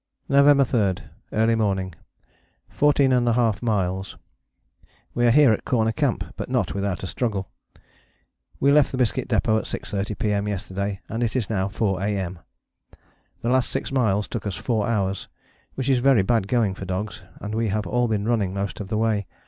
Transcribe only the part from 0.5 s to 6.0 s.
3. Early morning. 14½ miles. We are here at Corner